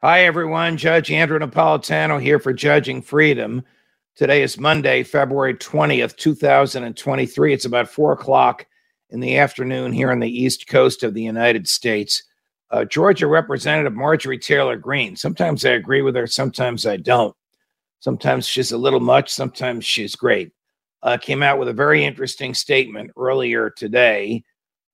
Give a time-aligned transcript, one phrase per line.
[0.00, 0.76] Hi, everyone.
[0.76, 3.64] Judge Andrew Napolitano here for Judging Freedom.
[4.14, 7.52] Today is Monday, February 20th, 2023.
[7.52, 8.64] It's about four o'clock
[9.10, 12.22] in the afternoon here on the East Coast of the United States.
[12.70, 15.16] Uh, Georgia Representative Marjorie Taylor Greene.
[15.16, 17.34] Sometimes I agree with her, sometimes I don't.
[17.98, 20.52] Sometimes she's a little much, sometimes she's great.
[21.02, 24.44] Uh, came out with a very interesting statement earlier today,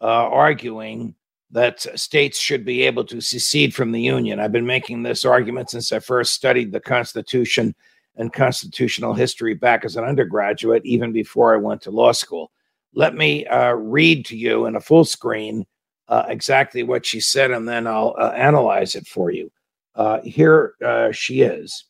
[0.01, 1.15] uh, arguing
[1.55, 4.41] that states should be able to secede from the Union.
[4.41, 7.77] I've been making this argument since I first studied the Constitution
[8.17, 12.51] and constitutional history back as an undergraduate, even before I went to law school.
[12.93, 15.65] Let me uh, read to you in a full screen
[16.09, 19.51] uh, exactly what she said, and then I'll uh, analyze it for you.
[19.95, 21.85] Uh, here uh, she is.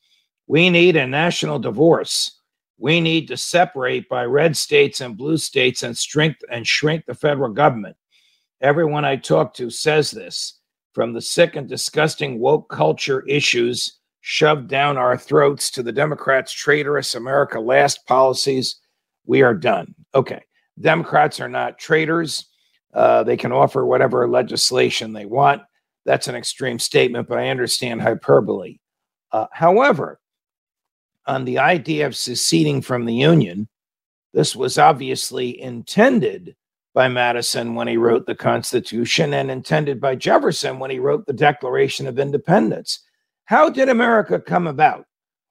[0.47, 2.39] We need a national divorce.
[2.77, 7.15] We need to separate by red states and blue states and shrink and shrink the
[7.15, 7.97] federal government.
[8.65, 10.59] Everyone I talk to says this
[10.95, 16.51] from the sick and disgusting woke culture issues shoved down our throats to the Democrats'
[16.51, 18.81] traitorous America last policies.
[19.27, 19.95] We are done.
[20.15, 20.41] Okay.
[20.81, 22.47] Democrats are not traitors.
[22.95, 25.61] Uh, they can offer whatever legislation they want.
[26.07, 28.79] That's an extreme statement, but I understand hyperbole.
[29.31, 30.21] Uh, however,
[31.27, 33.69] on the idea of seceding from the Union,
[34.33, 36.57] this was obviously intended
[36.95, 41.33] by Madison when he wrote the Constitution and intended by Jefferson when he wrote the
[41.33, 43.03] Declaration of Independence.
[43.47, 45.05] How did America come about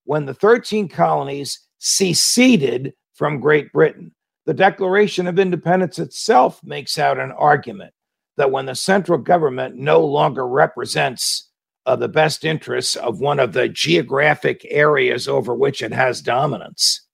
[0.06, 4.16] when the 13 colonies seceded from Great Britain?
[4.46, 7.94] The Declaration of Independence itself makes out an argument
[8.38, 11.50] that when the central government no longer represents
[11.86, 17.06] uh, the best interests of one of the geographic areas over which it has dominance,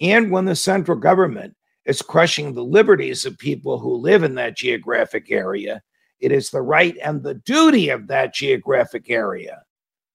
[0.00, 1.54] and when the central government
[1.84, 5.82] it's crushing the liberties of people who live in that geographic area.
[6.20, 9.62] It is the right and the duty of that geographic area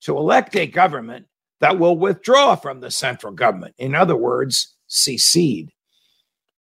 [0.02, 1.28] to elect a government
[1.60, 3.76] that will withdraw from the central government.
[3.78, 5.72] In other words, secede.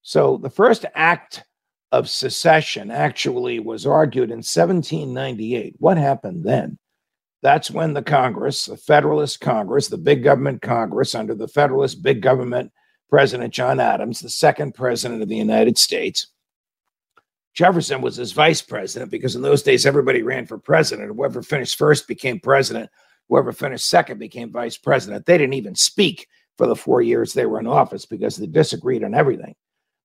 [0.02, 1.44] So the first act
[1.92, 5.76] of secession actually was argued in 1798.
[5.80, 6.78] What happened then?
[7.42, 12.22] That's when the Congress, the Federalist Congress, the big government Congress under the Federalist big
[12.22, 12.72] government
[13.10, 16.28] President John Adams, the second president of the United States.
[17.56, 21.14] Jefferson was his vice president because in those days everybody ran for president.
[21.14, 22.90] Whoever finished first became president.
[23.28, 25.26] Whoever finished second became vice president.
[25.26, 26.28] They didn't even speak
[26.58, 29.56] for the four years they were in office because they disagreed on everything.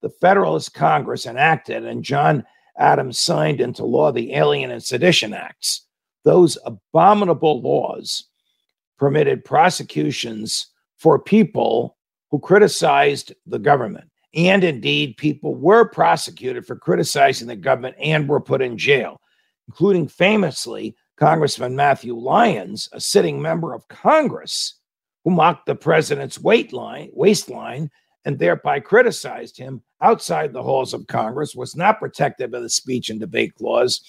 [0.02, 2.44] The Federalist Congress enacted and John
[2.78, 5.86] Adams signed into law the Alien and Sedition Acts.
[6.24, 8.24] Those abominable laws
[8.98, 11.96] permitted prosecutions for people
[12.34, 14.10] who criticized the government.
[14.34, 19.20] And indeed, people were prosecuted for criticizing the government and were put in jail,
[19.68, 24.80] including famously Congressman Matthew Lyons, a sitting member of Congress,
[25.22, 27.88] who mocked the president's line, waistline
[28.24, 33.10] and thereby criticized him outside the halls of Congress, was not protected by the speech
[33.10, 34.00] and debate clause,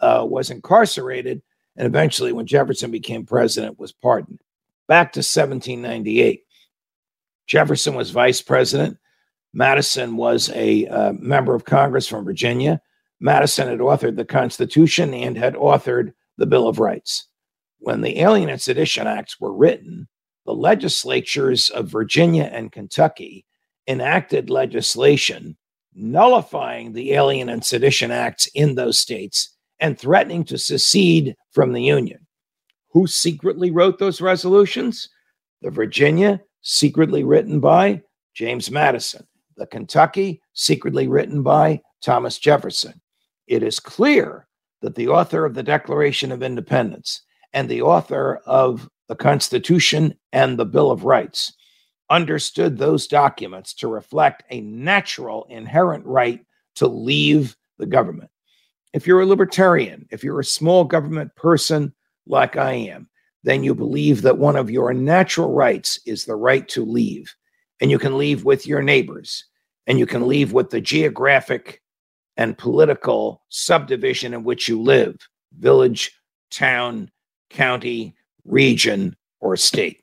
[0.00, 1.40] uh, was incarcerated,
[1.76, 4.40] and eventually, when Jefferson became president, was pardoned.
[4.88, 6.42] Back to 1798.
[7.50, 8.96] Jefferson was vice president.
[9.52, 12.80] Madison was a uh, member of Congress from Virginia.
[13.18, 17.26] Madison had authored the Constitution and had authored the Bill of Rights.
[17.80, 20.06] When the Alien and Sedition Acts were written,
[20.46, 23.44] the legislatures of Virginia and Kentucky
[23.88, 25.56] enacted legislation
[25.92, 31.82] nullifying the Alien and Sedition Acts in those states and threatening to secede from the
[31.82, 32.28] Union.
[32.90, 35.08] Who secretly wrote those resolutions?
[35.62, 38.02] The Virginia secretly written by
[38.34, 39.26] James Madison.
[39.56, 43.00] The Kentucky, secretly written by Thomas Jefferson.
[43.46, 44.46] It is clear
[44.80, 47.22] that the author of the Declaration of Independence
[47.52, 51.52] and the author of the Constitution and the Bill of Rights
[52.08, 56.44] understood those documents to reflect a natural, inherent right
[56.76, 58.30] to leave the government.
[58.92, 61.94] If you're a libertarian, if you're a small government person
[62.26, 63.08] like I am,
[63.42, 67.34] then you believe that one of your natural rights is the right to leave.
[67.80, 69.44] And you can leave with your neighbors,
[69.86, 71.80] and you can leave with the geographic
[72.36, 75.16] and political subdivision in which you live
[75.58, 76.12] village,
[76.50, 77.10] town,
[77.48, 78.14] county,
[78.44, 80.02] region, or state.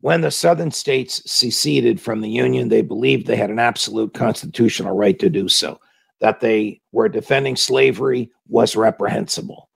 [0.00, 4.94] When the southern states seceded from the Union, they believed they had an absolute constitutional
[4.94, 5.80] right to do so.
[6.20, 9.67] That they were defending slavery was reprehensible.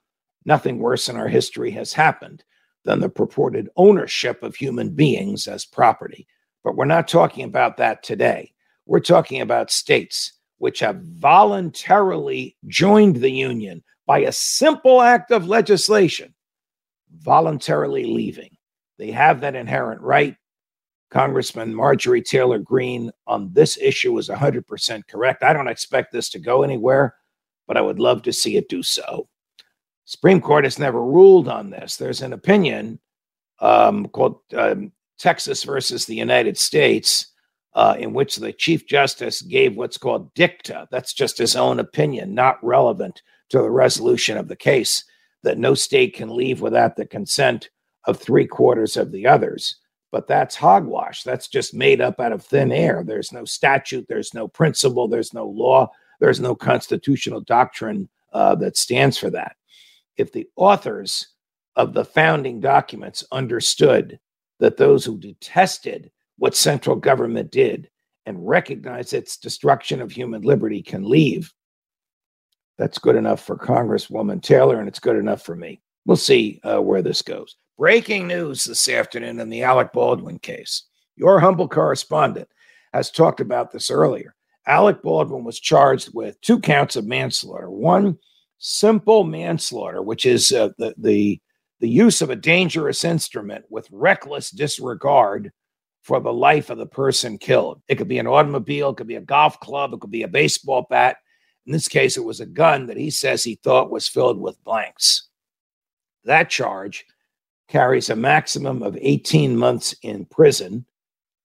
[0.44, 2.44] Nothing worse in our history has happened
[2.84, 6.26] than the purported ownership of human beings as property.
[6.64, 8.52] But we're not talking about that today.
[8.86, 15.48] We're talking about states which have voluntarily joined the Union by a simple act of
[15.48, 16.34] legislation,
[17.18, 18.56] voluntarily leaving.
[18.98, 20.36] They have that inherent right.
[21.10, 25.42] Congressman Marjorie Taylor Greene on this issue is 100% correct.
[25.42, 27.16] I don't expect this to go anywhere,
[27.66, 29.28] but I would love to see it do so.
[30.04, 31.96] Supreme Court has never ruled on this.
[31.96, 32.98] There's an opinion
[33.60, 37.28] um, called um, Texas versus the United States,
[37.74, 40.88] uh, in which the Chief Justice gave what's called dicta.
[40.90, 45.04] That's just his own opinion, not relevant to the resolution of the case,
[45.42, 47.70] that no state can leave without the consent
[48.06, 49.76] of three quarters of the others.
[50.10, 51.22] But that's hogwash.
[51.22, 53.02] That's just made up out of thin air.
[53.04, 55.90] There's no statute, there's no principle, there's no law,
[56.20, 59.56] there's no constitutional doctrine uh, that stands for that.
[60.16, 61.28] If the authors
[61.76, 64.18] of the founding documents understood
[64.60, 67.88] that those who detested what central government did
[68.26, 71.52] and recognized its destruction of human liberty can leave,
[72.78, 75.80] that's good enough for Congresswoman Taylor, and it's good enough for me.
[76.06, 77.56] We'll see uh, where this goes.
[77.78, 80.84] Breaking news this afternoon in the Alec Baldwin case.
[81.16, 82.48] Your humble correspondent
[82.92, 84.34] has talked about this earlier.
[84.66, 87.70] Alec Baldwin was charged with two counts of manslaughter.
[87.70, 88.18] One,
[88.62, 91.40] simple manslaughter, which is uh, the, the,
[91.80, 95.50] the use of a dangerous instrument with reckless disregard
[96.02, 97.82] for the life of the person killed.
[97.88, 100.28] It could be an automobile, it could be a golf club, it could be a
[100.28, 101.16] baseball bat.
[101.66, 104.62] In this case, it was a gun that he says he thought was filled with
[104.62, 105.28] blanks.
[106.24, 107.04] That charge
[107.68, 110.86] carries a maximum of 18 months in prison.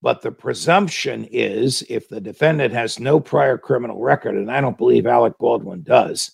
[0.03, 4.77] But the presumption is if the defendant has no prior criminal record, and I don't
[4.77, 6.31] believe Alec Baldwin does,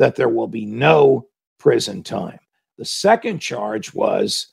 [0.00, 2.38] that there will be no prison time.
[2.78, 4.46] The second charge was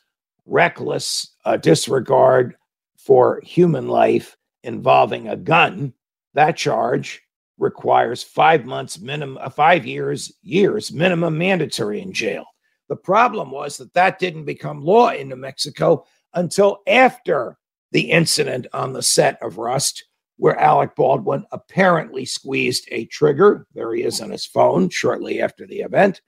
[0.46, 2.58] reckless uh, disregard
[2.98, 5.94] for human life involving a gun.
[6.34, 7.22] That charge
[7.58, 12.44] requires five months minimum, uh, five years, years minimum mandatory in jail.
[12.90, 17.58] The problem was that that didn't become law in New Mexico until after
[17.94, 20.04] the incident on the set of Rust,
[20.38, 23.68] where Alec Baldwin apparently squeezed a trigger.
[23.74, 26.22] There he is on his phone shortly after the event.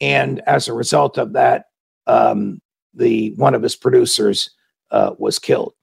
[0.00, 1.66] And as a result of that,
[2.06, 2.60] um,
[2.94, 4.50] the one of his producers
[4.90, 5.74] uh, was killed.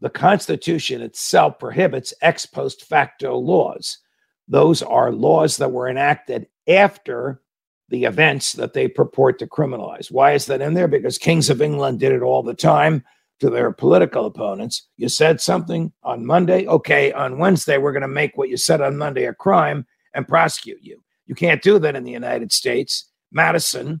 [0.00, 3.98] The Constitution itself prohibits ex post facto laws.
[4.46, 7.42] Those are laws that were enacted after
[7.88, 10.10] the events that they purport to criminalize.
[10.10, 10.88] Why is that in there?
[10.88, 13.04] Because kings of England did it all the time
[13.40, 14.88] to their political opponents.
[14.96, 16.66] You said something on Monday.
[16.66, 20.26] Okay, on Wednesday, we're going to make what you said on Monday a crime and
[20.26, 21.02] prosecute you.
[21.26, 23.10] You can't do that in the United States.
[23.32, 24.00] Madison,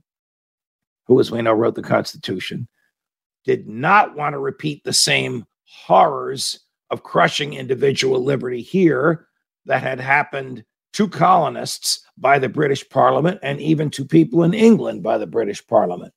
[1.06, 2.68] who, as we know, wrote the Constitution,
[3.44, 9.26] did not want to repeat the same horrors of crushing individual liberty here
[9.66, 15.02] that had happened to colonists by the British Parliament and even to people in England
[15.02, 16.12] by the British Parliament.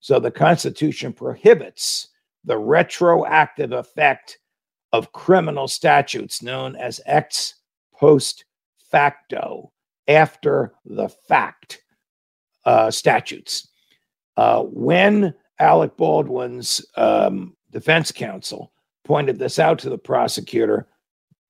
[0.00, 2.08] So the Constitution prohibits
[2.44, 4.38] the retroactive effect
[4.92, 7.54] of criminal statutes known as ex
[7.94, 8.44] post
[8.90, 9.72] facto,
[10.06, 11.82] after the fact
[12.64, 13.68] uh, statutes.
[14.36, 18.72] Uh, when Alec Baldwin's um, defense counsel
[19.04, 20.88] pointed this out to the prosecutor,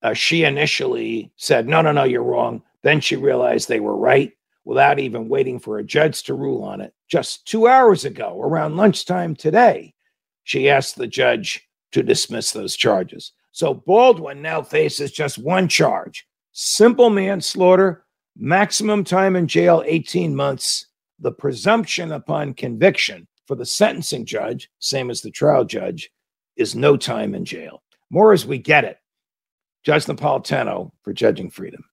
[0.02, 2.62] uh, she initially said, No, no, no, you're wrong.
[2.82, 4.32] Then she realized they were right
[4.64, 6.94] without even waiting for a judge to rule on it.
[7.08, 9.93] Just two hours ago, around lunchtime today,
[10.44, 13.32] she asked the judge to dismiss those charges.
[13.52, 18.04] So Baldwin now faces just one charge simple manslaughter,
[18.36, 20.86] maximum time in jail, 18 months.
[21.18, 26.10] The presumption upon conviction for the sentencing judge, same as the trial judge,
[26.56, 27.82] is no time in jail.
[28.10, 28.98] More as we get it.
[29.84, 31.84] Judge Napolitano for Judging Freedom.